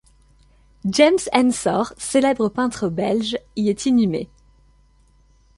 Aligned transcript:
James 0.83 1.29
Ensor, 1.31 1.93
célèbre 1.95 2.49
peintre 2.49 2.89
belge, 2.89 3.37
y 3.55 3.69
est 3.69 3.85
inhumé. 3.85 4.31